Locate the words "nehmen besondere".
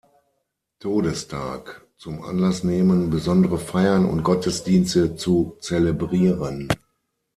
2.63-3.59